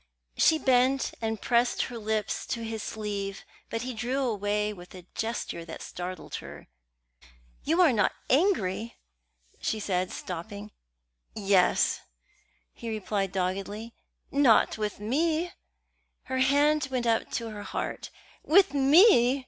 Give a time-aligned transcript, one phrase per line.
[0.35, 5.05] She bent and pressed her lips to his sleeve; but he drew away with a
[5.13, 6.65] gesture that startled her.
[7.63, 8.97] "You are not angry?"
[9.59, 10.71] she said, stopping.
[11.35, 11.99] "Yes,"
[12.73, 13.93] he replied doggedly.
[14.31, 15.51] "Not with me?"
[16.23, 18.09] Her hand went to her heart.
[18.43, 19.05] "With me!"